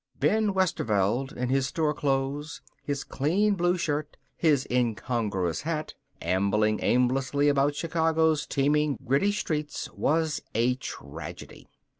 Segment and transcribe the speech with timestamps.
[0.19, 5.93] Ben Westerveld, in his store clothes, his clean blue shirt, his incongruous hat,
[6.23, 11.67] ambling aimlessly about Chicago's teeming, gritty streets, was a tragedy.